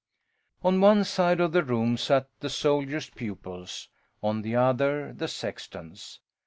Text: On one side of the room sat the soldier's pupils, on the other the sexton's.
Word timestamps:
On 0.63 0.81
one 0.81 1.03
side 1.03 1.39
of 1.39 1.51
the 1.51 1.61
room 1.63 1.95
sat 1.95 2.27
the 2.39 2.49
soldier's 2.49 3.11
pupils, 3.11 3.87
on 4.23 4.41
the 4.41 4.55
other 4.55 5.13
the 5.13 5.27
sexton's. 5.27 6.19